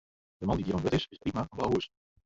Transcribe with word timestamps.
De 0.41 0.45
man 0.47 0.57
dy't 0.57 0.67
hjir 0.67 0.77
oan 0.77 0.83
it 0.83 0.85
wurd 0.89 0.99
is, 0.99 1.07
is 1.15 1.21
Rypma 1.23 1.43
fan 1.47 1.57
Blauhûs. 1.57 1.85